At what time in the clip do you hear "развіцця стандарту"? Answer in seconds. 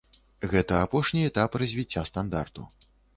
1.63-2.67